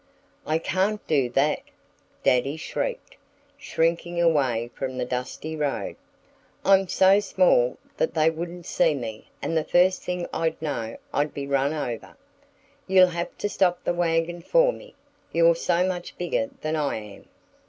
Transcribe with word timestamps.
"I 0.47 0.57
can't 0.57 1.05
do 1.05 1.29
that!" 1.29 1.59
Daddy 2.23 2.57
shrieked, 2.57 3.17
shrinking 3.55 4.19
away 4.19 4.71
from 4.73 4.97
the 4.97 5.05
dusty 5.05 5.55
road. 5.55 5.95
"I'm 6.65 6.87
so 6.87 7.19
small 7.19 7.77
that 7.97 8.15
they 8.15 8.31
wouldn't 8.31 8.65
see 8.65 8.95
me 8.95 9.27
and 9.43 9.55
the 9.55 9.63
first 9.63 10.01
thing 10.01 10.27
I'd 10.33 10.59
know 10.59 10.97
I'd 11.13 11.35
be 11.35 11.45
run 11.45 11.75
over.... 11.75 12.17
You'll 12.87 13.09
have 13.09 13.37
to 13.37 13.47
stop 13.47 13.83
the 13.83 13.93
wagon 13.93 14.41
for 14.41 14.73
me 14.73 14.95
you're 15.31 15.53
so 15.53 15.87
much 15.87 16.17
bigger 16.17 16.49
than 16.61 16.75
I 16.75 16.95
am." 16.95 17.29